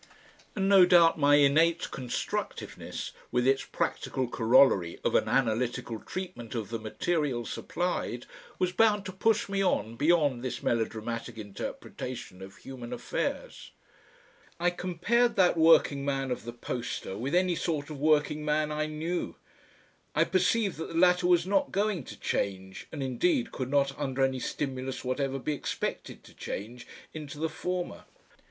[0.55, 6.71] And no doubt my innate constructiveness with its practical corollary of an analytical treatment of
[6.71, 8.25] the material supplied,
[8.57, 13.73] was bound to push me on beyond this melodramatic interpretation of human affairs.
[14.59, 18.87] I compared that Working Man of the poster with any sort of working man I
[18.87, 19.35] knew.
[20.15, 24.23] I perceived that the latter was not going to change, and indeed could not under
[24.23, 28.05] any stimulus whatever be expected to change, into the former.